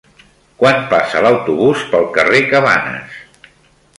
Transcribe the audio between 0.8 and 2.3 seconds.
passa l'autobús pel